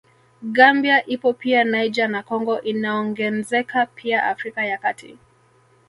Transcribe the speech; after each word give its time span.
Gambia 0.43 1.05
ipo 1.05 1.33
pia 1.33 1.63
Niger 1.63 2.07
na 2.09 2.23
Congo 2.23 2.61
inaongenzeka 2.61 3.85
pia 3.85 4.23
Afrika 4.25 4.65
ya 4.65 4.77
Kati 4.77 5.17